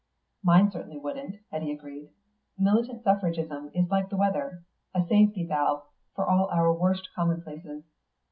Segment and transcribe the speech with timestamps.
[0.43, 2.09] "Mine certainly wouldn't," Eddy agreed.
[2.57, 5.83] "Militant suffragism is like the weather, a safety valve
[6.15, 7.83] for all our worst commonplaces.